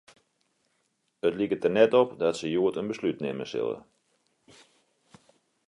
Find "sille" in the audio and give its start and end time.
3.51-3.79